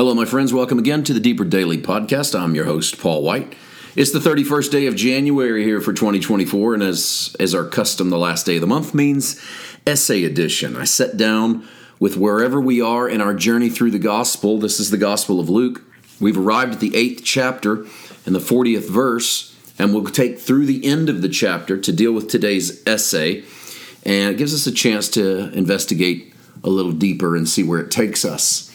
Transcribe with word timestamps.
Hello, 0.00 0.14
my 0.14 0.24
friends. 0.24 0.50
Welcome 0.50 0.78
again 0.78 1.04
to 1.04 1.12
the 1.12 1.20
Deeper 1.20 1.44
Daily 1.44 1.76
Podcast. 1.76 2.34
I'm 2.34 2.54
your 2.54 2.64
host, 2.64 2.98
Paul 2.98 3.22
White. 3.22 3.54
It's 3.94 4.12
the 4.12 4.18
31st 4.18 4.70
day 4.70 4.86
of 4.86 4.96
January 4.96 5.62
here 5.62 5.82
for 5.82 5.92
2024, 5.92 6.72
and 6.72 6.82
as, 6.82 7.36
as 7.38 7.54
our 7.54 7.66
custom, 7.66 8.08
the 8.08 8.16
last 8.16 8.46
day 8.46 8.54
of 8.54 8.62
the 8.62 8.66
month 8.66 8.94
means 8.94 9.38
essay 9.86 10.24
edition. 10.24 10.74
I 10.74 10.84
sat 10.84 11.18
down 11.18 11.68
with 11.98 12.16
wherever 12.16 12.58
we 12.58 12.80
are 12.80 13.10
in 13.10 13.20
our 13.20 13.34
journey 13.34 13.68
through 13.68 13.90
the 13.90 13.98
gospel. 13.98 14.58
This 14.58 14.80
is 14.80 14.90
the 14.90 14.96
Gospel 14.96 15.38
of 15.38 15.50
Luke. 15.50 15.82
We've 16.18 16.38
arrived 16.38 16.72
at 16.72 16.80
the 16.80 16.96
eighth 16.96 17.22
chapter 17.22 17.84
and 18.24 18.34
the 18.34 18.38
40th 18.38 18.88
verse, 18.88 19.54
and 19.78 19.92
we'll 19.92 20.06
take 20.06 20.38
through 20.38 20.64
the 20.64 20.82
end 20.86 21.10
of 21.10 21.20
the 21.20 21.28
chapter 21.28 21.76
to 21.76 21.92
deal 21.92 22.12
with 22.12 22.28
today's 22.30 22.82
essay. 22.86 23.44
And 24.06 24.32
it 24.32 24.38
gives 24.38 24.54
us 24.54 24.66
a 24.66 24.72
chance 24.72 25.10
to 25.10 25.52
investigate 25.52 26.32
a 26.64 26.70
little 26.70 26.92
deeper 26.92 27.36
and 27.36 27.46
see 27.46 27.62
where 27.62 27.80
it 27.80 27.90
takes 27.90 28.24
us. 28.24 28.69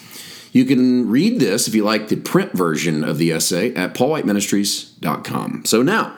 You 0.56 0.64
can 0.64 1.10
read 1.10 1.42
this 1.42 1.68
if 1.68 1.76
you 1.76 1.84
like 1.84 2.08
the 2.08 2.16
print 2.16 2.54
version 2.54 3.04
of 3.04 3.18
the 3.18 3.34
essay 3.34 3.75
at 3.75 3.93
paulwhiteministries.com. 3.93 5.66
So 5.66 5.82
now, 5.82 6.16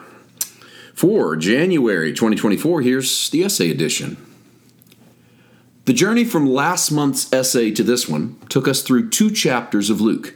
for 0.93 1.35
January 1.35 2.13
2024, 2.13 2.81
here's 2.81 3.31
the 3.31 3.43
essay 3.43 3.71
edition. 3.71 4.15
The 5.85 5.93
journey 5.93 6.23
from 6.23 6.45
last 6.45 6.91
month's 6.91 7.33
essay 7.33 7.71
to 7.71 7.83
this 7.83 8.07
one 8.07 8.37
took 8.47 8.67
us 8.67 8.83
through 8.83 9.09
two 9.09 9.31
chapters 9.31 9.89
of 9.89 10.01
Luke. 10.01 10.35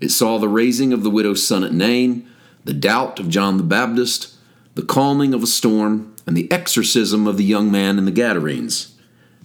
It 0.00 0.10
saw 0.10 0.38
the 0.38 0.48
raising 0.48 0.92
of 0.92 1.04
the 1.04 1.10
widow's 1.10 1.46
son 1.46 1.62
at 1.62 1.72
Nain, 1.72 2.28
the 2.64 2.74
doubt 2.74 3.20
of 3.20 3.28
John 3.28 3.58
the 3.58 3.62
Baptist, 3.62 4.34
the 4.74 4.82
calming 4.82 5.32
of 5.32 5.44
a 5.44 5.46
storm, 5.46 6.16
and 6.26 6.36
the 6.36 6.50
exorcism 6.50 7.28
of 7.28 7.36
the 7.36 7.44
young 7.44 7.70
man 7.70 7.96
in 7.96 8.06
the 8.06 8.10
Gadarenes. 8.10 8.96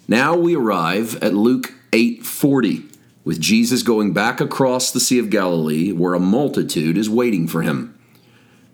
Now 0.07 0.35
we 0.35 0.55
arrive 0.55 1.21
at 1.21 1.35
Luke 1.35 1.75
8:40 1.91 2.90
with 3.23 3.39
Jesus 3.39 3.83
going 3.83 4.13
back 4.13 4.41
across 4.41 4.91
the 4.91 4.99
Sea 4.99 5.19
of 5.19 5.29
Galilee 5.29 5.91
where 5.91 6.13
a 6.13 6.19
multitude 6.19 6.97
is 6.97 7.09
waiting 7.09 7.47
for 7.47 7.61
him. 7.61 7.97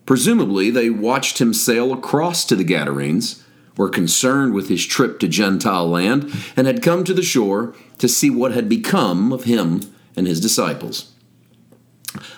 Presumably, 0.06 0.70
they 0.70 0.90
watched 0.90 1.40
him 1.40 1.54
sail 1.54 1.92
across 1.92 2.46
to 2.46 2.56
the 2.56 2.64
Gadarenes, 2.64 3.44
were 3.76 3.90
concerned 3.90 4.54
with 4.54 4.70
his 4.70 4.86
trip 4.86 5.20
to 5.20 5.28
Gentile 5.28 5.88
land, 5.88 6.32
and 6.56 6.66
had 6.66 6.82
come 6.82 7.04
to 7.04 7.14
the 7.14 7.22
shore 7.22 7.76
to 7.98 8.08
see 8.08 8.30
what 8.30 8.54
had 8.54 8.70
become 8.70 9.34
of 9.34 9.44
him 9.44 9.82
and 10.16 10.26
his 10.26 10.40
disciples. 10.40 11.14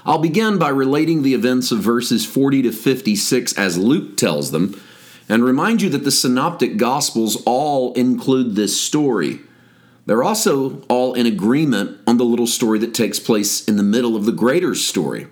I'll 0.05 0.17
begin 0.17 0.57
by 0.57 0.69
relating 0.69 1.21
the 1.21 1.35
events 1.35 1.71
of 1.71 1.79
verses 1.79 2.25
40 2.25 2.63
to 2.63 2.71
56 2.71 3.53
as 3.53 3.77
Luke 3.77 4.17
tells 4.17 4.51
them, 4.51 4.81
and 5.29 5.43
remind 5.43 5.83
you 5.83 5.89
that 5.89 6.03
the 6.03 6.11
Synoptic 6.11 6.77
Gospels 6.77 7.41
all 7.45 7.93
include 7.93 8.55
this 8.55 8.81
story 8.81 9.41
they're 10.09 10.23
also 10.23 10.81
all 10.89 11.13
in 11.13 11.27
agreement 11.27 12.01
on 12.07 12.17
the 12.17 12.25
little 12.25 12.47
story 12.47 12.79
that 12.79 12.95
takes 12.95 13.19
place 13.19 13.63
in 13.65 13.75
the 13.75 13.83
middle 13.83 14.15
of 14.15 14.25
the 14.25 14.31
greater 14.31 14.73
story. 14.73 15.27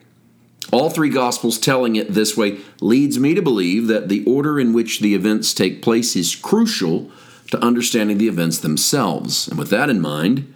All 0.72 0.92
three 0.92 1.10
Gospels 1.10 1.58
telling 1.58 1.96
it 1.96 2.14
this 2.14 2.38
way 2.38 2.60
leads 2.80 3.18
me 3.18 3.34
to 3.34 3.42
believe 3.42 3.88
that 3.88 4.08
the 4.08 4.24
order 4.26 4.60
in 4.60 4.74
which 4.74 5.00
the 5.00 5.16
events 5.16 5.52
take 5.56 5.82
place 5.82 6.16
is 6.16 6.36
crucial 6.36 7.10
to 7.50 7.60
understanding 7.60 8.20
the 8.20 8.28
events 8.28 8.60
themselves. 8.60 9.48
And 9.48 9.58
with 9.58 9.72
that 9.72 9.90
in 9.90 10.00
mind, 10.00 10.54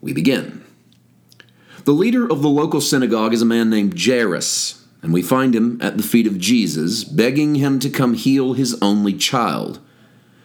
we 0.00 0.14
begin. 0.14 0.64
The 1.84 1.92
leader 1.92 2.24
of 2.26 2.40
the 2.40 2.48
local 2.48 2.80
synagogue 2.80 3.34
is 3.34 3.42
a 3.42 3.44
man 3.44 3.68
named 3.68 4.00
Jairus, 4.02 4.82
and 5.02 5.12
we 5.12 5.20
find 5.20 5.54
him 5.54 5.78
at 5.82 5.98
the 5.98 6.02
feet 6.02 6.26
of 6.26 6.38
Jesus, 6.38 7.04
begging 7.04 7.56
him 7.56 7.80
to 7.80 7.90
come 7.90 8.14
heal 8.14 8.54
his 8.54 8.78
only 8.80 9.12
child. 9.12 9.78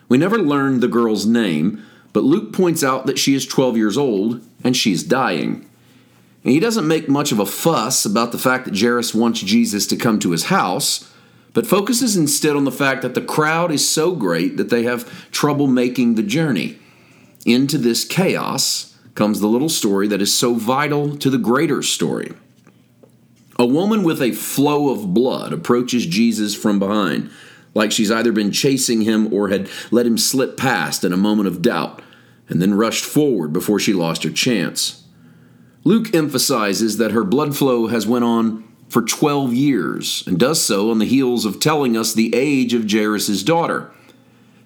We 0.10 0.18
never 0.18 0.40
learn 0.40 0.82
the 0.82 0.90
girl's 0.90 1.26
name, 1.26 1.86
but 2.14 2.24
Luke 2.24 2.54
points 2.54 2.84
out 2.84 3.08
that 3.08 3.18
she 3.18 3.34
is 3.34 3.46
12 3.46 3.76
years 3.76 3.98
old 3.98 4.42
and 4.64 4.78
she's 4.78 5.04
dying. 5.04 5.68
And 6.44 6.52
he 6.52 6.60
doesn't 6.60 6.88
make 6.88 7.10
much 7.10 7.32
of 7.32 7.40
a 7.40 7.46
fuss 7.46 8.06
about 8.06 8.32
the 8.32 8.38
fact 8.38 8.66
that 8.66 8.78
Jairus 8.78 9.16
wants 9.16 9.42
Jesus 9.42 9.88
to 9.88 9.98
come 9.98 10.20
to 10.20 10.32
his 10.32 10.46
house, 10.46 11.12
but 11.54 11.66
focuses 11.66 12.16
instead 12.16 12.56
on 12.56 12.66
the 12.66 12.72
fact 12.72 13.02
that 13.02 13.16
the 13.16 13.22
crowd 13.22 13.72
is 13.72 13.88
so 13.88 14.14
great 14.16 14.58
that 14.58 14.70
they 14.70 14.84
have 14.84 15.32
trouble 15.32 15.68
making 15.68 16.16
the 16.16 16.24
journey. 16.24 16.78
Into 17.46 17.78
this 17.78 18.06
chaos 18.06 18.96
comes 19.16 19.40
the 19.40 19.48
little 19.48 19.70
story 19.70 20.08
that 20.08 20.22
is 20.22 20.38
so 20.38 20.54
vital 20.54 21.18
to 21.18 21.30
the 21.30 21.38
greater 21.38 21.82
story. 21.82 22.34
A 23.58 23.66
woman 23.66 24.04
with 24.04 24.22
a 24.22 24.32
flow 24.32 24.90
of 24.90 25.14
blood 25.14 25.54
approaches 25.54 26.06
Jesus 26.06 26.56
from 26.56 26.80
behind 26.80 27.30
like 27.74 27.92
she's 27.92 28.12
either 28.12 28.32
been 28.32 28.52
chasing 28.52 29.02
him 29.02 29.34
or 29.34 29.50
had 29.50 29.70
let 29.92 30.06
him 30.06 30.18
slip 30.18 30.58
past 30.58 31.04
in 31.04 31.14
a 31.14 31.18
moment 31.18 31.48
of 31.48 31.62
doubt, 31.62 32.02
and 32.50 32.62
then 32.62 32.74
rushed 32.74 33.06
forward 33.06 33.52
before 33.52 33.80
she 33.80 33.94
lost 33.94 34.24
her 34.24 34.30
chance. 34.30 35.04
Luke 35.84 36.14
emphasizes 36.14 36.98
that 36.98 37.12
her 37.12 37.24
blood 37.24 37.56
flow 37.56 37.88
has 37.88 38.08
went 38.08 38.24
on 38.24 38.64
for 38.90 39.02
12 39.02 39.54
years 39.54 40.24
and 40.28 40.40
does 40.40 40.64
so 40.64 40.92
on 40.92 41.00
the 41.00 41.06
heels 41.06 41.46
of 41.46 41.60
telling 41.60 41.98
us 41.98 42.14
the 42.14 42.34
age 42.36 42.74
of 42.74 42.90
Jairus' 42.90 43.44
daughter. 43.44 43.92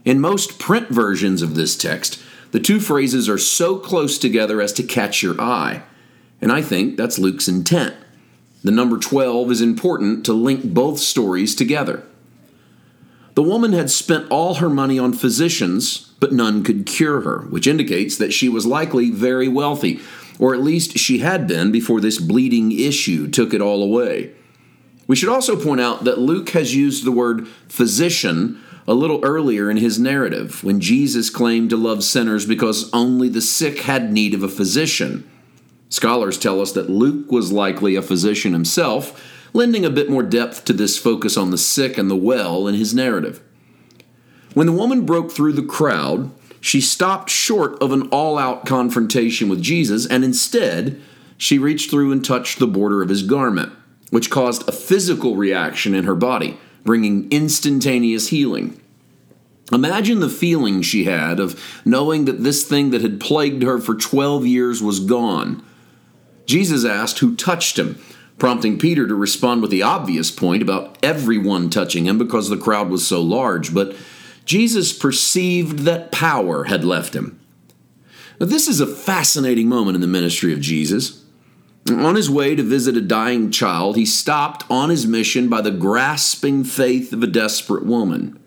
In 0.03 0.19
most 0.19 0.59
print 0.59 0.89
versions 0.89 1.41
of 1.41 1.55
this 1.55 1.75
text, 1.75 2.21
the 2.51 2.59
two 2.59 2.79
phrases 2.79 3.27
are 3.27 3.37
so 3.37 3.77
close 3.77 4.17
together 4.17 4.61
as 4.61 4.73
to 4.73 4.83
catch 4.83 5.23
your 5.23 5.39
eye, 5.39 5.83
and 6.41 6.51
I 6.51 6.61
think 6.61 6.97
that's 6.97 7.19
Luke's 7.19 7.47
intent. 7.47 7.95
The 8.63 8.71
number 8.71 8.97
12 8.97 9.51
is 9.51 9.61
important 9.61 10.25
to 10.25 10.33
link 10.33 10.73
both 10.73 10.99
stories 10.99 11.55
together. 11.55 12.03
The 13.37 13.43
woman 13.43 13.71
had 13.71 13.91
spent 13.91 14.31
all 14.31 14.55
her 14.55 14.67
money 14.67 14.97
on 14.97 15.13
physicians, 15.13 16.11
but 16.19 16.31
none 16.33 16.63
could 16.63 16.87
cure 16.87 17.21
her, 17.21 17.41
which 17.51 17.67
indicates 17.67 18.17
that 18.17 18.33
she 18.33 18.49
was 18.49 18.65
likely 18.65 19.11
very 19.11 19.47
wealthy, 19.47 19.99
or 20.39 20.55
at 20.55 20.63
least 20.63 20.97
she 20.97 21.19
had 21.19 21.47
been 21.47 21.71
before 21.71 22.01
this 22.01 22.17
bleeding 22.17 22.71
issue 22.71 23.27
took 23.27 23.53
it 23.53 23.61
all 23.61 23.83
away. 23.83 24.31
We 25.05 25.15
should 25.15 25.29
also 25.29 25.55
point 25.55 25.81
out 25.81 26.03
that 26.05 26.17
Luke 26.17 26.49
has 26.49 26.73
used 26.73 27.05
the 27.05 27.11
word 27.11 27.47
physician 27.69 28.59
a 28.87 28.95
little 28.95 29.23
earlier 29.23 29.69
in 29.69 29.77
his 29.77 29.99
narrative 29.99 30.63
when 30.63 30.79
Jesus 30.79 31.29
claimed 31.29 31.69
to 31.69 31.77
love 31.77 32.03
sinners 32.03 32.47
because 32.47 32.91
only 32.91 33.29
the 33.29 33.39
sick 33.39 33.81
had 33.81 34.11
need 34.11 34.33
of 34.33 34.41
a 34.41 34.49
physician. 34.49 35.29
Scholars 35.89 36.39
tell 36.39 36.59
us 36.59 36.71
that 36.71 36.89
Luke 36.89 37.31
was 37.31 37.51
likely 37.51 37.95
a 37.95 38.01
physician 38.01 38.53
himself 38.53 39.36
lending 39.57 39.83
a 39.83 39.89
bit 39.89 40.07
more 40.07 40.21
depth 40.21 40.63
to 40.65 40.71
this 40.71 40.99
focus 40.99 41.35
on 41.35 41.49
the 41.49 41.57
sick 41.57 41.97
and 41.97 42.11
the 42.11 42.15
well 42.15 42.67
in 42.67 42.75
his 42.75 42.93
narrative. 42.93 43.41
When 44.53 44.67
the 44.67 44.73
woman 44.73 45.03
broke 45.03 45.31
through 45.31 45.53
the 45.53 45.63
crowd, 45.63 46.29
she 46.61 46.79
stopped 46.79 47.31
short 47.31 47.81
of 47.81 47.91
an 47.91 48.03
all 48.09 48.37
out 48.37 48.67
confrontation 48.67 49.49
with 49.49 49.61
Jesus, 49.61 50.05
and 50.05 50.23
instead, 50.23 51.01
she 51.37 51.57
reached 51.57 51.89
through 51.89 52.11
and 52.11 52.23
touched 52.23 52.59
the 52.59 52.67
border 52.67 53.01
of 53.01 53.09
his 53.09 53.23
garment, 53.23 53.73
which 54.11 54.29
caused 54.29 54.67
a 54.69 54.71
physical 54.71 55.35
reaction 55.35 55.95
in 55.95 56.03
her 56.03 56.15
body, 56.15 56.59
bringing 56.83 57.27
instantaneous 57.31 58.27
healing. 58.27 58.79
Imagine 59.71 60.19
the 60.19 60.29
feeling 60.29 60.83
she 60.83 61.05
had 61.05 61.39
of 61.39 61.59
knowing 61.83 62.25
that 62.25 62.43
this 62.43 62.63
thing 62.63 62.91
that 62.91 63.01
had 63.01 63.19
plagued 63.19 63.63
her 63.63 63.79
for 63.79 63.95
12 63.95 64.45
years 64.45 64.83
was 64.83 64.99
gone. 64.99 65.65
Jesus 66.45 66.85
asked 66.85 67.19
who 67.19 67.35
touched 67.35 67.79
him, 67.79 67.99
prompting 68.37 68.77
Peter 68.77 69.07
to 69.07 69.15
respond 69.15 69.61
with 69.61 69.71
the 69.71 69.81
obvious 69.81 70.29
point 70.31 70.61
about 70.61 70.97
everyone 71.03 71.69
touching 71.69 72.05
him 72.05 72.17
because 72.17 72.49
the 72.49 72.57
crowd 72.57 72.89
was 72.89 73.07
so 73.07 73.21
large. 73.21 73.73
But 73.73 73.95
Jesus 74.45 74.93
perceived 74.93 75.79
that 75.79 76.11
power 76.11 76.65
had 76.65 76.85
left 76.85 77.15
him. 77.15 77.39
Now, 78.39 78.45
this 78.45 78.67
is 78.67 78.79
a 78.79 78.87
fascinating 78.87 79.67
moment 79.67 79.95
in 79.95 80.01
the 80.01 80.07
ministry 80.07 80.53
of 80.53 80.61
Jesus. 80.61 81.23
On 81.89 82.15
his 82.15 82.29
way 82.29 82.55
to 82.55 82.63
visit 82.63 82.97
a 82.97 83.01
dying 83.01 83.49
child, 83.49 83.95
he 83.95 84.05
stopped 84.05 84.65
on 84.69 84.89
his 84.89 85.07
mission 85.07 85.49
by 85.49 85.61
the 85.61 85.71
grasping 85.71 86.63
faith 86.63 87.13
of 87.13 87.23
a 87.23 87.27
desperate 87.27 87.85
woman. 87.85 88.39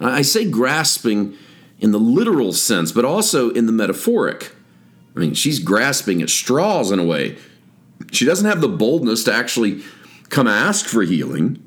I 0.00 0.22
say 0.22 0.50
grasping 0.50 1.36
in 1.78 1.92
the 1.92 1.98
literal 1.98 2.52
sense, 2.52 2.90
but 2.90 3.04
also 3.04 3.50
in 3.50 3.66
the 3.66 3.72
metaphoric. 3.72 4.52
I 5.14 5.20
mean, 5.20 5.34
she's 5.34 5.58
grasping 5.58 6.22
at 6.22 6.30
straws 6.30 6.90
in 6.90 6.98
a 6.98 7.04
way. 7.04 7.36
She 8.12 8.24
doesn't 8.24 8.48
have 8.48 8.60
the 8.60 8.68
boldness 8.68 9.24
to 9.24 9.34
actually 9.34 9.82
come 10.28 10.46
ask 10.46 10.86
for 10.86 11.02
healing, 11.02 11.62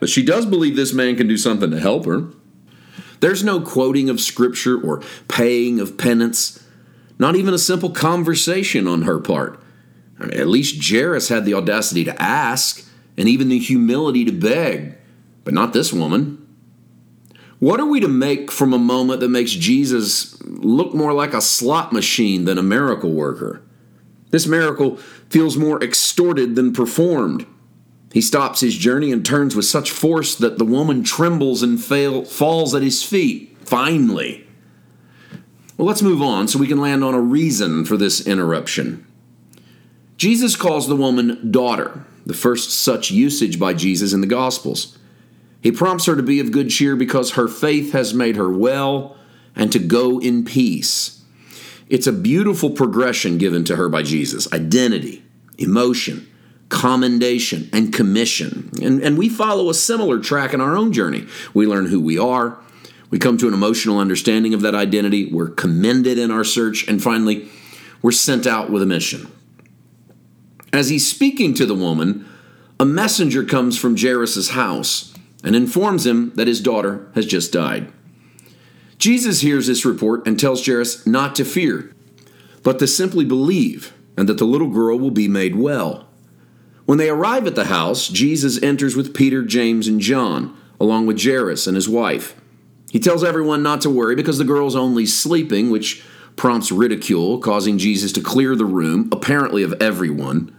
but 0.00 0.08
she 0.08 0.22
does 0.22 0.46
believe 0.46 0.76
this 0.76 0.92
man 0.92 1.16
can 1.16 1.28
do 1.28 1.36
something 1.36 1.70
to 1.70 1.80
help 1.80 2.06
her. 2.06 2.28
There's 3.20 3.44
no 3.44 3.60
quoting 3.60 4.10
of 4.10 4.20
scripture 4.20 4.80
or 4.80 5.00
paying 5.28 5.78
of 5.78 5.96
penance, 5.96 6.64
not 7.18 7.36
even 7.36 7.54
a 7.54 7.58
simple 7.58 7.90
conversation 7.90 8.88
on 8.88 9.02
her 9.02 9.20
part. 9.20 9.62
I 10.18 10.26
mean, 10.26 10.38
at 10.38 10.48
least 10.48 10.90
Jairus 10.90 11.28
had 11.28 11.44
the 11.44 11.54
audacity 11.54 12.04
to 12.04 12.20
ask 12.20 12.84
and 13.16 13.28
even 13.28 13.48
the 13.48 13.58
humility 13.58 14.24
to 14.24 14.32
beg, 14.32 14.96
but 15.44 15.54
not 15.54 15.72
this 15.72 15.92
woman. 15.92 16.38
What 17.58 17.78
are 17.78 17.86
we 17.86 18.00
to 18.00 18.08
make 18.08 18.50
from 18.50 18.72
a 18.72 18.78
moment 18.78 19.20
that 19.20 19.28
makes 19.28 19.52
Jesus 19.52 20.42
look 20.42 20.94
more 20.94 21.12
like 21.12 21.32
a 21.32 21.40
slot 21.40 21.92
machine 21.92 22.44
than 22.44 22.58
a 22.58 22.62
miracle 22.62 23.12
worker? 23.12 23.62
This 24.32 24.46
miracle 24.46 24.96
feels 25.28 25.56
more 25.56 25.82
extorted 25.84 26.56
than 26.56 26.72
performed. 26.72 27.46
He 28.12 28.22
stops 28.22 28.60
his 28.60 28.76
journey 28.76 29.12
and 29.12 29.24
turns 29.24 29.54
with 29.54 29.66
such 29.66 29.90
force 29.90 30.34
that 30.34 30.58
the 30.58 30.64
woman 30.64 31.04
trembles 31.04 31.62
and 31.62 31.82
fail, 31.82 32.24
falls 32.24 32.74
at 32.74 32.82
his 32.82 33.02
feet, 33.02 33.56
finally. 33.60 34.46
Well, 35.76 35.86
let's 35.86 36.02
move 36.02 36.22
on 36.22 36.48
so 36.48 36.58
we 36.58 36.66
can 36.66 36.80
land 36.80 37.04
on 37.04 37.14
a 37.14 37.20
reason 37.20 37.84
for 37.84 37.96
this 37.96 38.26
interruption. 38.26 39.06
Jesus 40.16 40.56
calls 40.56 40.88
the 40.88 40.96
woman 40.96 41.50
daughter, 41.50 42.04
the 42.24 42.34
first 42.34 42.70
such 42.70 43.10
usage 43.10 43.58
by 43.58 43.74
Jesus 43.74 44.12
in 44.12 44.22
the 44.22 44.26
Gospels. 44.26 44.96
He 45.60 45.72
prompts 45.72 46.06
her 46.06 46.16
to 46.16 46.22
be 46.22 46.40
of 46.40 46.52
good 46.52 46.70
cheer 46.70 46.96
because 46.96 47.32
her 47.32 47.48
faith 47.48 47.92
has 47.92 48.14
made 48.14 48.36
her 48.36 48.50
well 48.50 49.16
and 49.54 49.70
to 49.72 49.78
go 49.78 50.18
in 50.20 50.44
peace. 50.44 51.21
It's 51.88 52.06
a 52.06 52.12
beautiful 52.12 52.70
progression 52.70 53.38
given 53.38 53.64
to 53.64 53.76
her 53.76 53.88
by 53.88 54.02
Jesus 54.02 54.52
identity, 54.52 55.22
emotion, 55.58 56.28
commendation, 56.68 57.68
and 57.72 57.92
commission. 57.92 58.70
And, 58.82 59.02
and 59.02 59.18
we 59.18 59.28
follow 59.28 59.68
a 59.68 59.74
similar 59.74 60.18
track 60.20 60.54
in 60.54 60.60
our 60.60 60.76
own 60.76 60.92
journey. 60.92 61.26
We 61.52 61.66
learn 61.66 61.86
who 61.86 62.00
we 62.00 62.18
are, 62.18 62.58
we 63.10 63.18
come 63.18 63.36
to 63.38 63.48
an 63.48 63.54
emotional 63.54 63.98
understanding 63.98 64.54
of 64.54 64.62
that 64.62 64.74
identity, 64.74 65.30
we're 65.30 65.50
commended 65.50 66.16
in 66.16 66.30
our 66.30 66.44
search, 66.44 66.88
and 66.88 67.02
finally, 67.02 67.48
we're 68.00 68.10
sent 68.10 68.46
out 68.46 68.70
with 68.70 68.82
a 68.82 68.86
mission. 68.86 69.30
As 70.72 70.88
he's 70.88 71.08
speaking 71.08 71.52
to 71.54 71.66
the 71.66 71.74
woman, 71.74 72.26
a 72.80 72.86
messenger 72.86 73.44
comes 73.44 73.78
from 73.78 73.98
Jairus' 73.98 74.50
house 74.50 75.12
and 75.44 75.54
informs 75.54 76.06
him 76.06 76.32
that 76.36 76.48
his 76.48 76.60
daughter 76.60 77.10
has 77.14 77.26
just 77.26 77.52
died. 77.52 77.92
Jesus 79.02 79.40
hears 79.40 79.66
this 79.66 79.84
report 79.84 80.28
and 80.28 80.38
tells 80.38 80.64
Jairus 80.64 81.04
not 81.08 81.34
to 81.34 81.44
fear, 81.44 81.92
but 82.62 82.78
to 82.78 82.86
simply 82.86 83.24
believe 83.24 83.92
and 84.16 84.28
that 84.28 84.38
the 84.38 84.44
little 84.44 84.68
girl 84.68 84.96
will 84.96 85.10
be 85.10 85.26
made 85.26 85.56
well. 85.56 86.06
When 86.84 86.98
they 86.98 87.10
arrive 87.10 87.48
at 87.48 87.56
the 87.56 87.64
house, 87.64 88.06
Jesus 88.06 88.62
enters 88.62 88.94
with 88.94 89.12
Peter, 89.12 89.42
James, 89.42 89.88
and 89.88 90.00
John, 90.00 90.56
along 90.78 91.06
with 91.06 91.20
Jairus 91.20 91.66
and 91.66 91.74
his 91.74 91.88
wife. 91.88 92.40
He 92.92 93.00
tells 93.00 93.24
everyone 93.24 93.60
not 93.60 93.80
to 93.80 93.90
worry 93.90 94.14
because 94.14 94.38
the 94.38 94.44
girl's 94.44 94.76
only 94.76 95.04
sleeping, 95.04 95.72
which 95.72 96.04
prompts 96.36 96.70
ridicule, 96.70 97.40
causing 97.40 97.78
Jesus 97.78 98.12
to 98.12 98.20
clear 98.20 98.54
the 98.54 98.64
room, 98.64 99.08
apparently 99.10 99.64
of 99.64 99.74
everyone. 99.82 100.54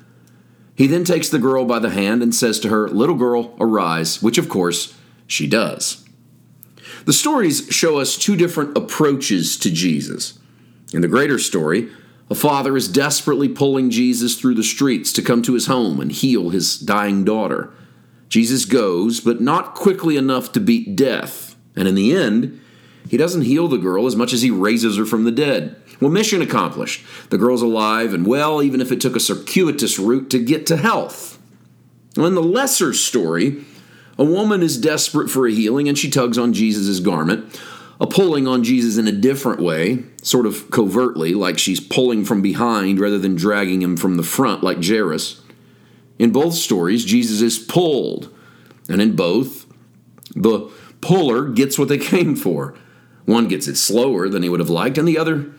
He 0.75 0.85
then 0.87 1.05
takes 1.05 1.29
the 1.29 1.39
girl 1.39 1.63
by 1.63 1.79
the 1.79 1.91
hand 1.91 2.21
and 2.21 2.35
says 2.35 2.59
to 2.59 2.69
her, 2.69 2.89
Little 2.89 3.15
girl, 3.15 3.55
arise, 3.61 4.21
which 4.21 4.37
of 4.37 4.49
course 4.49 4.99
she 5.27 5.47
does. 5.47 6.02
The 7.05 7.13
stories 7.13 7.67
show 7.69 7.99
us 7.99 8.17
two 8.17 8.35
different 8.35 8.77
approaches 8.77 9.57
to 9.57 9.71
Jesus. 9.71 10.39
In 10.93 11.01
the 11.01 11.07
greater 11.07 11.39
story, 11.39 11.89
a 12.29 12.35
father 12.35 12.77
is 12.77 12.87
desperately 12.87 13.49
pulling 13.49 13.89
Jesus 13.89 14.39
through 14.39 14.55
the 14.55 14.63
streets 14.63 15.11
to 15.13 15.21
come 15.21 15.41
to 15.43 15.53
his 15.53 15.67
home 15.67 15.99
and 15.99 16.11
heal 16.11 16.49
his 16.49 16.77
dying 16.77 17.23
daughter. 17.23 17.71
Jesus 18.29 18.65
goes, 18.65 19.19
but 19.19 19.41
not 19.41 19.75
quickly 19.75 20.17
enough 20.17 20.51
to 20.53 20.59
beat 20.59 20.95
death 20.95 21.53
and 21.75 21.87
in 21.87 21.95
the 21.95 22.15
end, 22.15 22.59
he 23.09 23.17
doesn't 23.17 23.43
heal 23.43 23.67
the 23.67 23.77
girl 23.77 24.05
as 24.05 24.15
much 24.15 24.33
as 24.33 24.41
he 24.41 24.51
raises 24.51 24.97
her 24.97 25.05
from 25.05 25.23
the 25.23 25.31
dead. 25.31 25.75
Well, 25.99 26.11
mission 26.11 26.41
accomplished. 26.41 27.05
The 27.29 27.37
girl's 27.37 27.61
alive 27.61 28.13
and 28.13 28.25
well, 28.25 28.61
even 28.61 28.81
if 28.81 28.91
it 28.91 29.01
took 29.01 29.15
a 29.15 29.21
circuitous 29.21 29.99
route 29.99 30.29
to 30.31 30.39
get 30.39 30.65
to 30.67 30.77
health. 30.77 31.39
Well, 32.15 32.27
in 32.27 32.35
the 32.35 32.43
lesser 32.43 32.93
story, 32.93 33.63
a 34.17 34.23
woman 34.23 34.61
is 34.61 34.77
desperate 34.77 35.29
for 35.29 35.47
a 35.47 35.51
healing 35.51 35.87
and 35.87 35.97
she 35.97 36.09
tugs 36.09 36.37
on 36.37 36.53
Jesus' 36.53 36.99
garment, 36.99 37.59
a 37.99 38.07
pulling 38.07 38.47
on 38.47 38.63
Jesus 38.63 38.97
in 38.97 39.07
a 39.07 39.11
different 39.11 39.61
way, 39.61 40.03
sort 40.21 40.45
of 40.45 40.69
covertly, 40.71 41.33
like 41.33 41.57
she's 41.57 41.79
pulling 41.79 42.25
from 42.25 42.41
behind 42.41 42.99
rather 42.99 43.17
than 43.17 43.35
dragging 43.35 43.81
him 43.81 43.97
from 43.97 44.17
the 44.17 44.23
front 44.23 44.63
like 44.63 44.83
Jairus. 44.83 45.41
In 46.19 46.31
both 46.31 46.53
stories, 46.53 47.05
Jesus 47.05 47.41
is 47.41 47.57
pulled, 47.57 48.33
and 48.87 49.01
in 49.01 49.15
both, 49.15 49.65
the 50.35 50.69
puller 51.01 51.49
gets 51.49 51.79
what 51.79 51.87
they 51.87 51.97
came 51.97 52.35
for. 52.35 52.75
One 53.25 53.47
gets 53.47 53.67
it 53.67 53.77
slower 53.77 54.29
than 54.29 54.43
he 54.43 54.49
would 54.49 54.59
have 54.59 54.69
liked, 54.69 54.97
and 54.97 55.07
the 55.07 55.17
other, 55.17 55.51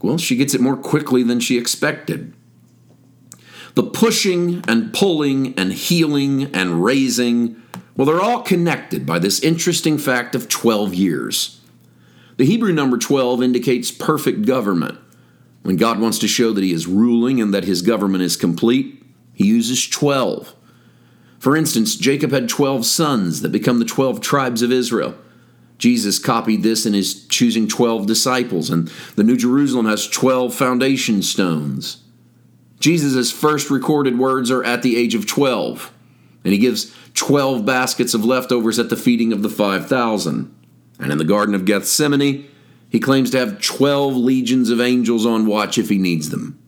well, 0.00 0.16
she 0.16 0.36
gets 0.36 0.54
it 0.54 0.60
more 0.60 0.76
quickly 0.76 1.22
than 1.22 1.40
she 1.40 1.58
expected. 1.58 2.34
The 3.74 3.82
pushing 3.82 4.64
and 4.66 4.92
pulling 4.92 5.54
and 5.58 5.72
healing 5.72 6.54
and 6.54 6.82
raising, 6.82 7.60
well, 7.96 8.06
they're 8.06 8.20
all 8.20 8.42
connected 8.42 9.04
by 9.04 9.18
this 9.18 9.40
interesting 9.40 9.98
fact 9.98 10.34
of 10.34 10.48
12 10.48 10.94
years. 10.94 11.60
The 12.36 12.46
Hebrew 12.46 12.72
number 12.72 12.96
12 12.96 13.42
indicates 13.42 13.90
perfect 13.90 14.46
government. 14.46 14.98
When 15.62 15.76
God 15.76 16.00
wants 16.00 16.18
to 16.20 16.28
show 16.28 16.52
that 16.52 16.64
He 16.64 16.72
is 16.72 16.86
ruling 16.86 17.40
and 17.40 17.52
that 17.52 17.64
His 17.64 17.82
government 17.82 18.22
is 18.22 18.36
complete, 18.36 19.02
He 19.34 19.46
uses 19.46 19.86
12. 19.86 20.54
For 21.38 21.56
instance, 21.56 21.96
Jacob 21.96 22.32
had 22.32 22.48
12 22.48 22.86
sons 22.86 23.40
that 23.40 23.52
become 23.52 23.78
the 23.78 23.84
12 23.84 24.20
tribes 24.20 24.62
of 24.62 24.72
Israel. 24.72 25.14
Jesus 25.80 26.18
copied 26.18 26.62
this 26.62 26.84
in 26.84 26.92
his 26.92 27.26
choosing 27.26 27.66
12 27.66 28.06
disciples, 28.06 28.68
and 28.68 28.88
the 29.16 29.24
New 29.24 29.36
Jerusalem 29.36 29.86
has 29.86 30.06
12 30.06 30.54
foundation 30.54 31.22
stones. 31.22 32.02
Jesus' 32.78 33.32
first 33.32 33.70
recorded 33.70 34.18
words 34.18 34.50
are 34.50 34.62
at 34.62 34.82
the 34.82 34.98
age 34.98 35.14
of 35.14 35.26
12, 35.26 35.90
and 36.44 36.52
he 36.52 36.58
gives 36.58 36.94
12 37.14 37.64
baskets 37.66 38.14
of 38.14 38.24
leftovers 38.24 38.78
at 38.78 38.88
the 38.88 38.96
feeding 38.96 39.32
of 39.32 39.42
the 39.42 39.48
5,000. 39.48 40.54
And 40.98 41.12
in 41.12 41.18
the 41.18 41.24
Garden 41.24 41.54
of 41.54 41.64
Gethsemane, 41.64 42.48
he 42.88 43.00
claims 43.00 43.30
to 43.30 43.38
have 43.38 43.60
12 43.60 44.16
legions 44.16 44.70
of 44.70 44.80
angels 44.80 45.24
on 45.24 45.46
watch 45.46 45.78
if 45.78 45.88
he 45.88 45.98
needs 45.98 46.30
them. 46.30 46.58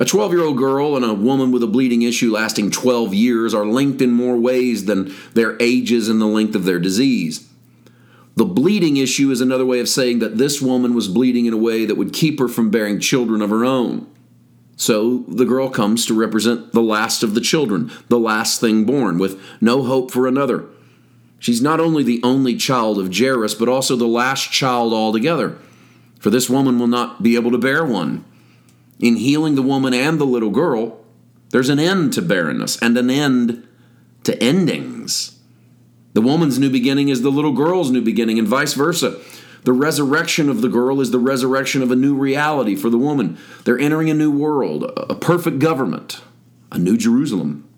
A 0.00 0.04
12 0.04 0.32
year 0.32 0.44
old 0.44 0.56
girl 0.56 0.94
and 0.94 1.04
a 1.04 1.12
woman 1.12 1.50
with 1.50 1.62
a 1.62 1.66
bleeding 1.66 2.02
issue 2.02 2.32
lasting 2.32 2.70
12 2.70 3.14
years 3.14 3.52
are 3.52 3.66
linked 3.66 4.00
in 4.00 4.12
more 4.12 4.36
ways 4.36 4.84
than 4.84 5.14
their 5.34 5.56
ages 5.60 6.08
and 6.08 6.20
the 6.20 6.26
length 6.26 6.54
of 6.54 6.64
their 6.64 6.78
disease. 6.78 7.48
The 8.36 8.44
bleeding 8.44 8.96
issue 8.96 9.32
is 9.32 9.40
another 9.40 9.66
way 9.66 9.80
of 9.80 9.88
saying 9.88 10.20
that 10.20 10.38
this 10.38 10.62
woman 10.62 10.94
was 10.94 11.08
bleeding 11.08 11.46
in 11.46 11.52
a 11.52 11.58
way 11.58 11.84
that 11.84 11.96
would 11.96 12.12
keep 12.12 12.38
her 12.38 12.46
from 12.46 12.70
bearing 12.70 13.00
children 13.00 13.42
of 13.42 13.50
her 13.50 13.64
own. 13.64 14.06
So 14.78 15.24
the 15.26 15.44
girl 15.44 15.68
comes 15.68 16.06
to 16.06 16.14
represent 16.14 16.72
the 16.72 16.80
last 16.80 17.24
of 17.24 17.34
the 17.34 17.40
children, 17.40 17.90
the 18.08 18.18
last 18.18 18.60
thing 18.60 18.84
born, 18.84 19.18
with 19.18 19.38
no 19.60 19.82
hope 19.82 20.12
for 20.12 20.28
another. 20.28 20.66
She's 21.40 21.60
not 21.60 21.80
only 21.80 22.04
the 22.04 22.20
only 22.22 22.56
child 22.56 22.98
of 22.98 23.12
Jairus, 23.12 23.54
but 23.54 23.68
also 23.68 23.96
the 23.96 24.06
last 24.06 24.52
child 24.52 24.92
altogether, 24.92 25.58
for 26.20 26.30
this 26.30 26.48
woman 26.48 26.78
will 26.78 26.86
not 26.86 27.24
be 27.24 27.34
able 27.34 27.50
to 27.50 27.58
bear 27.58 27.84
one. 27.84 28.24
In 29.00 29.16
healing 29.16 29.56
the 29.56 29.62
woman 29.62 29.92
and 29.92 30.20
the 30.20 30.24
little 30.24 30.50
girl, 30.50 31.04
there's 31.50 31.68
an 31.68 31.80
end 31.80 32.12
to 32.12 32.22
barrenness 32.22 32.80
and 32.80 32.96
an 32.96 33.10
end 33.10 33.66
to 34.22 34.40
endings. 34.40 35.40
The 36.12 36.20
woman's 36.20 36.58
new 36.58 36.70
beginning 36.70 37.08
is 37.08 37.22
the 37.22 37.30
little 37.30 37.52
girl's 37.52 37.90
new 37.90 38.02
beginning, 38.02 38.38
and 38.38 38.46
vice 38.46 38.74
versa. 38.74 39.18
The 39.64 39.72
resurrection 39.72 40.48
of 40.48 40.62
the 40.62 40.68
girl 40.68 41.00
is 41.00 41.10
the 41.10 41.18
resurrection 41.18 41.82
of 41.82 41.90
a 41.90 41.96
new 41.96 42.14
reality 42.14 42.74
for 42.74 42.90
the 42.90 42.98
woman. 42.98 43.38
They're 43.64 43.78
entering 43.78 44.08
a 44.10 44.14
new 44.14 44.30
world, 44.30 44.90
a 44.96 45.14
perfect 45.14 45.58
government, 45.58 46.20
a 46.70 46.78
new 46.78 46.96
Jerusalem. 46.96 47.68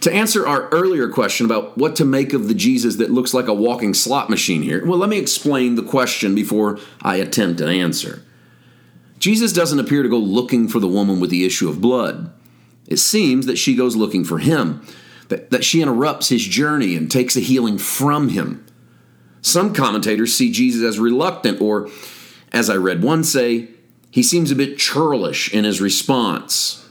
To 0.00 0.12
answer 0.12 0.46
our 0.46 0.68
earlier 0.68 1.08
question 1.08 1.46
about 1.46 1.78
what 1.78 1.96
to 1.96 2.04
make 2.04 2.32
of 2.32 2.48
the 2.48 2.54
Jesus 2.54 2.96
that 2.96 3.10
looks 3.10 3.32
like 3.32 3.46
a 3.46 3.54
walking 3.54 3.94
slot 3.94 4.28
machine 4.28 4.62
here, 4.62 4.84
well, 4.84 4.98
let 4.98 5.08
me 5.08 5.18
explain 5.18 5.74
the 5.74 5.82
question 5.82 6.34
before 6.34 6.78
I 7.02 7.16
attempt 7.16 7.60
an 7.60 7.68
answer. 7.68 8.22
Jesus 9.18 9.52
doesn't 9.52 9.78
appear 9.78 10.02
to 10.02 10.08
go 10.08 10.18
looking 10.18 10.68
for 10.68 10.78
the 10.78 10.88
woman 10.88 11.20
with 11.20 11.30
the 11.30 11.46
issue 11.46 11.68
of 11.68 11.80
blood. 11.80 12.32
It 12.86 12.98
seems 12.98 13.46
that 13.46 13.58
she 13.58 13.74
goes 13.74 13.96
looking 13.96 14.24
for 14.24 14.38
him, 14.38 14.86
that, 15.28 15.50
that 15.50 15.64
she 15.64 15.82
interrupts 15.82 16.28
his 16.28 16.44
journey 16.44 16.94
and 16.94 17.10
takes 17.10 17.36
a 17.36 17.40
healing 17.40 17.78
from 17.78 18.28
him. 18.28 18.65
Some 19.46 19.72
commentators 19.72 20.34
see 20.34 20.50
Jesus 20.50 20.82
as 20.82 20.98
reluctant, 20.98 21.60
or, 21.60 21.88
as 22.50 22.68
I 22.68 22.74
read 22.74 23.04
one 23.04 23.22
say, 23.22 23.68
he 24.10 24.20
seems 24.20 24.50
a 24.50 24.56
bit 24.56 24.76
churlish 24.76 25.54
in 25.54 25.62
his 25.62 25.80
response. 25.80 26.84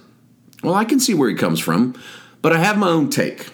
Well, 0.63 0.73
I 0.73 0.85
can 0.85 1.01
see 1.01 1.13
where 1.13 1.27
he 1.27 1.35
comes 1.35 1.59
from, 1.59 2.01
but 2.41 2.53
I 2.53 2.59
have 2.59 2.77
my 2.77 2.87
own 2.87 3.09
take. 3.09 3.49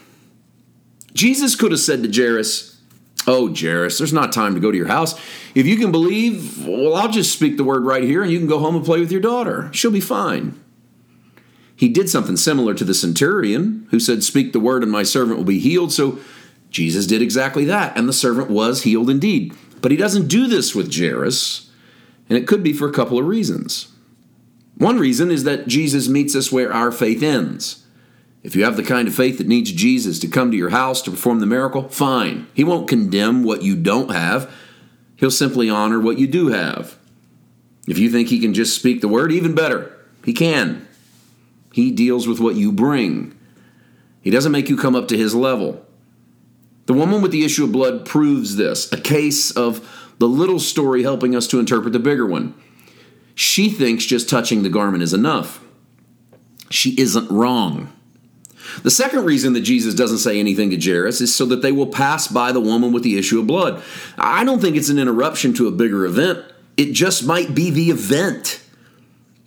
Jesus 1.15 1.55
could 1.55 1.72
have 1.72 1.79
said 1.79 2.03
to 2.03 2.12
Jairus, 2.13 2.79
Oh, 3.25 3.51
Jairus, 3.51 3.98
there's 3.98 4.13
not 4.13 4.31
time 4.31 4.53
to 4.53 4.60
go 4.60 4.70
to 4.70 4.77
your 4.77 4.88
house. 4.88 5.20
If 5.55 5.65
you 5.65 5.77
can 5.77 5.91
believe, 5.91 6.67
well, 6.67 6.93
I'll 6.93 7.10
just 7.10 7.34
speak 7.34 7.58
the 7.58 7.63
word 7.63 7.84
right 7.84 8.03
here 8.03 8.22
and 8.22 8.31
you 8.31 8.38
can 8.38 8.48
go 8.48 8.60
home 8.60 8.75
and 8.75 8.86
play 8.86 9.00
with 9.00 9.12
your 9.12 9.22
daughter. 9.22 9.72
She'll 9.74 9.89
be 9.89 10.00
fine. 10.00 10.63
He 11.75 11.89
did 11.89 12.08
something 12.08 12.38
similar 12.38 12.75
to 12.75 12.84
the 12.84 12.93
centurion 12.93 13.88
who 13.89 14.00
said, 14.00 14.24
Speak 14.24 14.53
the 14.53 14.60
word 14.60 14.84
and 14.84 14.91
my 14.91 15.01
servant 15.01 15.38
will 15.38 15.46
be 15.46 15.60
healed. 15.60 15.91
So 15.91 16.20
Jesus 16.72 17.06
did 17.06 17.22
exactly 17.22 17.66
that, 17.66 17.96
and 17.98 18.10
the 18.10 18.13
servant 18.13 18.50
was 18.50 18.84
healed 18.84 19.10
indeed. 19.10 19.54
But 19.82 19.92
he 19.92 19.98
doesn't 19.98 20.28
do 20.28 20.48
this 20.48 20.74
with 20.74 20.96
Jairus, 20.96 21.70
and 22.30 22.38
it 22.38 22.48
could 22.48 22.63
be 22.63 22.74
for 22.74 22.88
a 22.88 22.94
couple 22.94 23.20
of 23.20 23.28
reasons. 23.28 23.94
One 24.78 24.98
reason 24.98 25.30
is 25.30 25.44
that 25.44 25.68
Jesus 25.68 26.08
meets 26.08 26.36
us 26.36 26.51
where 26.51 26.74
our 26.74 26.92
faith 26.92 27.22
ends. 27.22 27.86
If 28.42 28.56
you 28.56 28.63
have 28.63 28.78
the 28.78 28.84
kind 28.84 29.08
of 29.08 29.13
faith 29.13 29.38
that 29.38 29.48
needs 29.48 29.72
Jesus 29.72 30.18
to 30.20 30.28
come 30.28 30.50
to 30.50 30.58
your 30.58 30.70
house 30.70 31.01
to 31.04 31.12
perform 31.12 31.40
the 31.40 31.46
miracle, 31.46 31.90
fine. 31.90 32.48
He 32.54 32.63
won't 32.63 32.88
condemn 32.88 33.44
what 33.44 33.62
you 33.62 33.75
don't 33.75 34.12
have, 34.12 34.51
He'll 35.18 35.30
simply 35.30 35.70
honor 35.70 36.00
what 36.00 36.18
you 36.18 36.25
do 36.25 36.48
have. 36.48 36.98
If 37.88 38.00
you 38.00 38.10
think 38.10 38.30
He 38.30 38.40
can 38.40 38.56
just 38.56 38.75
speak 38.75 39.01
the 39.01 39.08
word, 39.08 39.32
even 39.32 39.54
better. 39.54 39.96
He 40.25 40.34
can. 40.34 40.88
He 41.74 41.92
deals 41.92 42.28
with 42.28 42.40
what 42.40 42.56
you 42.56 42.72
bring, 42.72 43.38
He 44.22 44.32
doesn't 44.32 44.51
make 44.51 44.70
you 44.70 44.78
come 44.78 44.96
up 44.96 45.08
to 45.10 45.18
His 45.18 45.36
level. 45.36 45.86
The 46.91 46.98
woman 46.98 47.21
with 47.21 47.31
the 47.31 47.45
issue 47.45 47.63
of 47.63 47.71
blood 47.71 48.05
proves 48.05 48.57
this 48.57 48.91
a 48.91 49.00
case 49.00 49.50
of 49.51 50.13
the 50.17 50.27
little 50.27 50.60
story 50.60 51.03
helping 51.03 51.38
us 51.38 51.48
to 51.48 51.57
interpret 51.57 51.93
the 51.93 52.00
bigger 52.00 52.25
one. 52.25 52.53
She 53.33 53.69
thinks 53.69 54.03
just 54.03 54.27
touching 54.27 54.62
the 54.62 54.67
garment 54.67 55.01
is 55.01 55.13
enough. 55.13 55.63
She 56.69 57.00
isn't 57.00 57.31
wrong. 57.31 57.93
The 58.83 58.91
second 58.91 59.24
reason 59.24 59.53
that 59.53 59.62
Jesus 59.62 59.95
doesn't 59.95 60.17
say 60.17 60.38
anything 60.38 60.69
to 60.71 60.77
Jairus 60.77 61.21
is 61.21 61.33
so 61.33 61.45
that 61.45 61.62
they 61.62 61.71
will 61.71 61.88
pass 61.88 62.27
by 62.27 62.51
the 62.51 62.60
woman 62.60 62.91
with 62.91 63.03
the 63.03 63.17
issue 63.17 63.39
of 63.39 63.48
blood. 63.48 63.81
I 64.17 64.43
don't 64.43 64.60
think 64.60 64.75
it's 64.75 64.89
an 64.89 65.00
interruption 65.00 65.53
to 65.53 65.69
a 65.69 65.71
bigger 65.71 66.05
event, 66.05 66.43
it 66.75 66.91
just 66.91 67.25
might 67.25 67.55
be 67.55 67.69
the 67.69 67.89
event. 67.89 68.62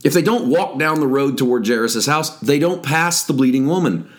If 0.02 0.14
they 0.14 0.22
don't 0.22 0.48
walk 0.48 0.78
down 0.78 1.00
the 1.00 1.06
road 1.06 1.36
toward 1.36 1.66
Jairus' 1.66 2.06
house, 2.06 2.40
they 2.40 2.58
don't 2.58 2.82
pass 2.82 3.22
the 3.22 3.34
bleeding 3.34 3.66
woman. 3.66 4.10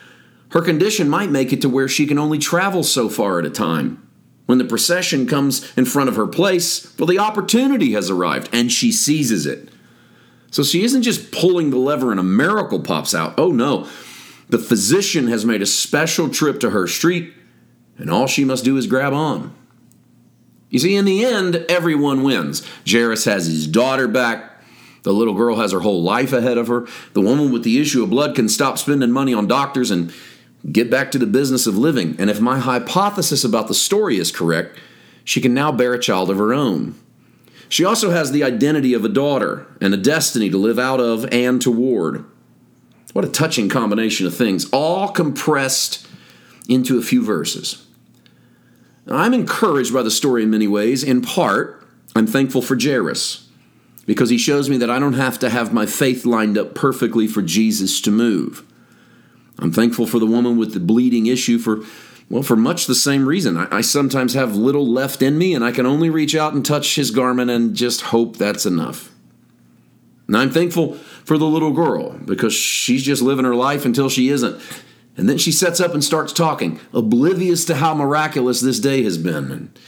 Her 0.49 0.61
condition 0.61 1.09
might 1.09 1.31
make 1.31 1.51
it 1.51 1.61
to 1.61 1.69
where 1.69 1.87
she 1.87 2.05
can 2.05 2.19
only 2.19 2.37
travel 2.37 2.83
so 2.83 3.09
far 3.09 3.39
at 3.39 3.45
a 3.45 3.49
time. 3.49 4.01
When 4.45 4.57
the 4.57 4.65
procession 4.65 5.27
comes 5.27 5.75
in 5.75 5.85
front 5.85 6.09
of 6.09 6.15
her 6.15 6.27
place, 6.27 6.95
well, 6.97 7.07
the 7.07 7.19
opportunity 7.19 7.93
has 7.93 8.09
arrived 8.09 8.49
and 8.53 8.71
she 8.71 8.91
seizes 8.91 9.45
it. 9.45 9.69
So 10.51 10.63
she 10.63 10.83
isn't 10.83 11.01
just 11.01 11.31
pulling 11.31 11.71
the 11.71 11.77
lever 11.77 12.11
and 12.11 12.19
a 12.19 12.23
miracle 12.23 12.79
pops 12.79 13.15
out. 13.15 13.33
Oh 13.37 13.51
no, 13.51 13.87
the 14.49 14.59
physician 14.59 15.27
has 15.27 15.45
made 15.45 15.61
a 15.61 15.65
special 15.65 16.29
trip 16.29 16.59
to 16.59 16.69
her 16.69 16.87
street 16.87 17.33
and 17.97 18.09
all 18.09 18.27
she 18.27 18.45
must 18.45 18.63
do 18.63 18.77
is 18.77 18.87
grab 18.87 19.13
on. 19.13 19.53
You 20.69 20.79
see, 20.79 20.95
in 20.95 21.05
the 21.05 21.23
end, 21.23 21.65
everyone 21.69 22.23
wins. 22.23 22.65
Jairus 22.89 23.25
has 23.25 23.47
his 23.47 23.67
daughter 23.67 24.07
back. 24.07 24.51
The 25.03 25.13
little 25.13 25.33
girl 25.33 25.57
has 25.57 25.71
her 25.71 25.79
whole 25.79 26.03
life 26.03 26.33
ahead 26.33 26.57
of 26.57 26.67
her. 26.67 26.87
The 27.13 27.21
woman 27.21 27.51
with 27.51 27.63
the 27.63 27.79
issue 27.79 28.03
of 28.03 28.09
blood 28.09 28.35
can 28.35 28.49
stop 28.49 28.77
spending 28.77 29.11
money 29.11 29.33
on 29.33 29.47
doctors 29.47 29.91
and 29.91 30.13
get 30.71 30.89
back 30.89 31.11
to 31.11 31.19
the 31.19 31.25
business 31.25 31.67
of 31.67 31.77
living. 31.77 32.15
And 32.19 32.29
if 32.29 32.41
my 32.41 32.59
hypothesis 32.59 33.43
about 33.43 33.67
the 33.67 33.73
story 33.73 34.17
is 34.17 34.31
correct, 34.31 34.77
she 35.23 35.41
can 35.41 35.53
now 35.53 35.71
bear 35.71 35.93
a 35.93 35.99
child 35.99 36.29
of 36.29 36.37
her 36.37 36.53
own. 36.53 36.95
She 37.69 37.83
also 37.83 38.11
has 38.11 38.31
the 38.31 38.43
identity 38.43 38.93
of 38.93 39.03
a 39.03 39.09
daughter 39.09 39.65
and 39.81 39.93
a 39.93 39.97
destiny 39.97 40.49
to 40.49 40.57
live 40.57 40.77
out 40.77 40.99
of 40.99 41.25
and 41.33 41.61
toward. 41.61 42.25
What 43.13 43.25
a 43.25 43.29
touching 43.29 43.69
combination 43.69 44.27
of 44.27 44.35
things, 44.35 44.69
all 44.71 45.09
compressed 45.09 46.07
into 46.67 46.97
a 46.97 47.01
few 47.01 47.23
verses. 47.23 47.85
I'm 49.07 49.33
encouraged 49.33 49.93
by 49.93 50.03
the 50.03 50.11
story 50.11 50.43
in 50.43 50.49
many 50.49 50.67
ways. 50.67 51.03
In 51.03 51.21
part, 51.21 51.87
I'm 52.15 52.27
thankful 52.27 52.61
for 52.61 52.77
Jairus 52.79 53.47
because 54.05 54.29
he 54.29 54.37
shows 54.37 54.69
me 54.69 54.77
that 54.77 54.89
I 54.89 54.99
don't 54.99 55.13
have 55.13 55.39
to 55.39 55.49
have 55.49 55.73
my 55.73 55.85
faith 55.85 56.25
lined 56.25 56.57
up 56.57 56.75
perfectly 56.75 57.27
for 57.27 57.41
Jesus 57.41 58.01
to 58.01 58.11
move. 58.11 58.63
I'm 59.59 59.71
thankful 59.71 60.07
for 60.07 60.19
the 60.19 60.25
woman 60.25 60.57
with 60.57 60.73
the 60.73 60.79
bleeding 60.79 61.27
issue 61.27 61.57
for, 61.57 61.79
well, 62.29 62.43
for 62.43 62.55
much 62.55 62.87
the 62.87 62.95
same 62.95 63.25
reason. 63.25 63.57
I, 63.57 63.77
I, 63.77 63.81
sometimes 63.81 64.33
have 64.33 64.55
little 64.55 64.85
left 64.85 65.21
in 65.21 65.37
me 65.37 65.53
and 65.53 65.63
I 65.63 65.71
can 65.71 65.85
only 65.85 66.09
reach 66.09 66.35
out 66.35 66.53
and 66.53 66.65
touch 66.65 66.95
his 66.95 67.11
garment 67.11 67.49
and 67.49 67.75
just 67.75 68.01
hope 68.01 68.37
that's 68.37 68.65
enough. 68.65 69.11
And 70.27 70.35
I'm 70.35 70.51
thankful 70.51 70.95
for 71.23 71.37
the 71.37 71.45
little 71.45 71.71
girl 71.71 72.11
because 72.25 72.53
she's 72.53 73.03
just 73.03 73.21
living 73.21 73.45
her 73.45 73.55
life 73.55 73.85
until 73.85 74.09
she 74.09 74.29
isn't. 74.29 74.61
And 75.17 75.29
then 75.29 75.37
she 75.37 75.51
sets 75.51 75.79
up 75.79 75.93
and 75.93 76.03
starts 76.03 76.33
talking, 76.33 76.79
oblivious 76.93 77.63
to 77.65 77.75
how 77.75 77.93
miraculous 77.93 78.59
this 78.59 78.79
day 78.79 79.03
has 79.03 79.17
been. 79.17 79.51
And 79.51 79.79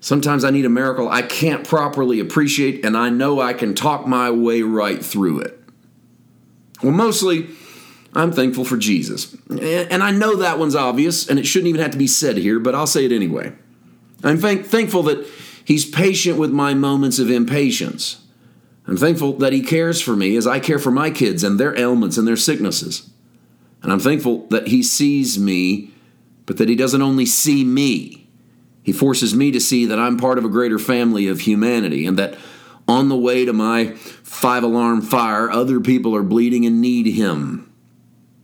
sometimes 0.00 0.44
I 0.44 0.50
need 0.50 0.64
a 0.64 0.70
miracle 0.70 1.08
I 1.08 1.22
can't 1.22 1.66
properly 1.66 2.20
appreciate, 2.20 2.84
and 2.84 2.96
I 2.96 3.10
know 3.10 3.40
I 3.40 3.52
can 3.52 3.74
talk 3.74 4.06
my 4.06 4.30
way 4.30 4.62
right 4.62 5.04
through 5.04 5.40
it. 5.40 5.58
Well, 6.82 6.92
mostly, 6.92 7.48
I'm 8.14 8.32
thankful 8.32 8.64
for 8.64 8.76
Jesus. 8.76 9.34
And 9.48 10.02
I 10.02 10.10
know 10.10 10.36
that 10.36 10.58
one's 10.58 10.76
obvious, 10.76 11.28
and 11.28 11.38
it 11.38 11.46
shouldn't 11.46 11.68
even 11.68 11.80
have 11.80 11.92
to 11.92 11.98
be 11.98 12.06
said 12.06 12.36
here, 12.36 12.58
but 12.58 12.74
I'll 12.74 12.86
say 12.86 13.06
it 13.06 13.12
anyway. 13.12 13.52
I'm 14.22 14.38
thank- 14.38 14.66
thankful 14.66 15.02
that 15.04 15.26
He's 15.64 15.88
patient 15.88 16.38
with 16.38 16.50
my 16.50 16.74
moments 16.74 17.20
of 17.20 17.30
impatience. 17.30 18.24
I'm 18.86 18.96
thankful 18.96 19.34
that 19.34 19.52
He 19.52 19.62
cares 19.62 20.00
for 20.00 20.16
me 20.16 20.36
as 20.36 20.46
I 20.46 20.60
care 20.60 20.78
for 20.78 20.90
my 20.90 21.10
kids 21.10 21.44
and 21.44 21.58
their 21.58 21.78
ailments 21.78 22.18
and 22.18 22.26
their 22.26 22.36
sicknesses. 22.36 23.08
And 23.82 23.92
I'm 23.92 24.00
thankful 24.00 24.46
that 24.48 24.68
He 24.68 24.82
sees 24.82 25.38
me, 25.38 25.92
but 26.44 26.58
that 26.58 26.68
He 26.68 26.74
doesn't 26.74 27.00
only 27.00 27.26
see 27.26 27.64
me. 27.64 28.28
He 28.82 28.92
forces 28.92 29.34
me 29.34 29.52
to 29.52 29.60
see 29.60 29.86
that 29.86 30.00
I'm 30.00 30.18
part 30.18 30.36
of 30.36 30.44
a 30.44 30.50
greater 30.50 30.78
family 30.78 31.28
of 31.28 31.40
humanity 31.40 32.04
and 32.04 32.18
that 32.18 32.36
on 32.88 33.08
the 33.08 33.16
way 33.16 33.44
to 33.44 33.52
my 33.52 33.94
five 33.94 34.64
alarm 34.64 35.00
fire, 35.00 35.48
other 35.48 35.80
people 35.80 36.14
are 36.16 36.24
bleeding 36.24 36.66
and 36.66 36.80
need 36.80 37.06
Him 37.06 37.71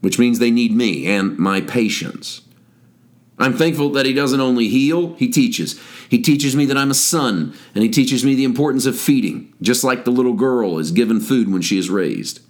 which 0.09 0.19
means 0.19 0.38
they 0.38 0.50
need 0.50 0.73
me 0.73 1.05
and 1.05 1.37
my 1.37 1.61
patience. 1.61 2.41
I'm 3.38 3.53
thankful 3.53 3.91
that 3.91 4.07
he 4.07 4.15
doesn't 4.15 4.41
only 4.41 4.67
heal, 4.67 5.12
he 5.17 5.29
teaches. 5.29 5.79
He 6.09 6.23
teaches 6.23 6.57
me 6.57 6.65
that 6.65 6.79
I'm 6.79 6.91
a 6.91 6.95
son, 6.95 7.55
and 7.75 7.85
he 7.85 7.91
teaches 7.91 8.25
me 8.25 8.35
the 8.35 8.45
importance 8.45 8.87
of 8.87 8.99
feeding, 8.99 9.53
just 9.61 9.85
like 9.85 10.07
the 10.07 10.11
little 10.11 10.33
girl 10.33 10.79
is 10.79 10.93
given 10.93 11.21
food 11.21 11.53
when 11.53 11.61
she 11.61 11.77
is 11.77 11.91
raised. 11.91 12.41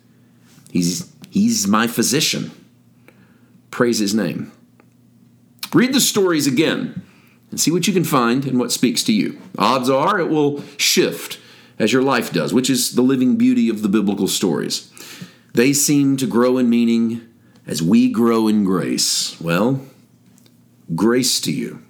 He's, 0.70 1.12
he's 1.30 1.66
my 1.66 1.88
physician. 1.88 2.52
Praise 3.72 3.98
his 3.98 4.14
name. 4.14 4.52
Read 5.74 5.92
the 5.92 6.00
stories 6.00 6.46
again 6.46 7.02
and 7.50 7.58
see 7.58 7.72
what 7.72 7.88
you 7.88 7.92
can 7.92 8.04
find 8.04 8.44
and 8.44 8.60
what 8.60 8.70
speaks 8.70 9.02
to 9.02 9.12
you. 9.12 9.36
Odds 9.58 9.90
are 9.90 10.20
it 10.20 10.28
will 10.28 10.62
shift 10.76 11.40
as 11.76 11.92
your 11.92 12.02
life 12.02 12.32
does, 12.32 12.54
which 12.54 12.70
is 12.70 12.94
the 12.94 13.02
living 13.02 13.34
beauty 13.34 13.68
of 13.68 13.82
the 13.82 13.88
biblical 13.88 14.28
stories. 14.28 14.92
They 15.54 15.72
seem 15.72 16.16
to 16.18 16.26
grow 16.28 16.56
in 16.56 16.70
meaning 16.70 17.27
as 17.68 17.82
we 17.82 18.10
grow 18.10 18.48
in 18.48 18.64
grace, 18.64 19.38
well, 19.40 19.80
grace 20.94 21.38
to 21.42 21.52
you. 21.52 21.84